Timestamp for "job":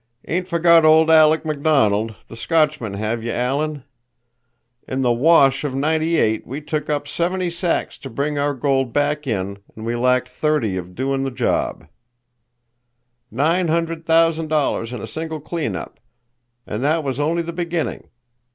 11.29-11.85